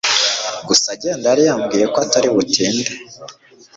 gusa 0.67 0.85
agenda 0.95 1.23
yari 1.27 1.43
yambwiye 1.49 1.85
ko 1.93 1.97
atari 2.05 2.27
butinde 2.35 2.91